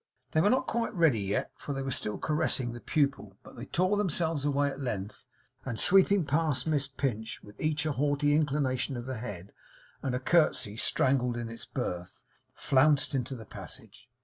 [0.31, 3.37] They were not quite ready yet, for they were still caressing the pupil.
[3.43, 5.27] But they tore themselves away at length;
[5.63, 9.53] and sweeping past Miss Pinch with each a haughty inclination of the head
[10.01, 12.23] and a curtsey strangled in its birth,
[12.55, 14.09] flounced into the passage.